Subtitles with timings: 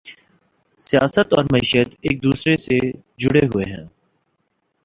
[0.79, 2.77] سیاست اور معیشت ایک دوسرے سے
[3.17, 3.85] جڑے ہوئے ہیں۔